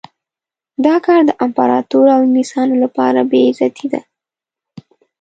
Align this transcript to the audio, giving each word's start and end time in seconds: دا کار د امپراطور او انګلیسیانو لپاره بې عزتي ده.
دا 0.85 0.95
کار 1.05 1.19
د 1.25 1.31
امپراطور 1.45 2.05
او 2.13 2.19
انګلیسیانو 2.23 2.75
لپاره 2.83 3.19
بې 3.29 3.39
عزتي 3.49 3.87
ده. 3.93 4.01